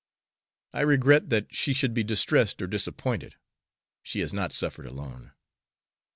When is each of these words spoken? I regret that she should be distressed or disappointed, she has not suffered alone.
I 0.73 0.81
regret 0.81 1.29
that 1.29 1.53
she 1.53 1.73
should 1.73 1.93
be 1.93 2.03
distressed 2.03 2.59
or 2.59 2.65
disappointed, 2.65 3.35
she 4.01 4.21
has 4.21 4.33
not 4.33 4.51
suffered 4.51 4.87
alone. 4.87 5.33